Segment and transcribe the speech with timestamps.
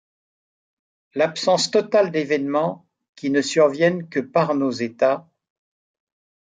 [1.13, 5.29] L’absence totale d’événements qui ne surviennent que par nos états.